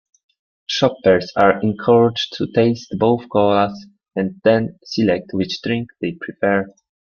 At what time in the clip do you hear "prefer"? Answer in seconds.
6.13-6.65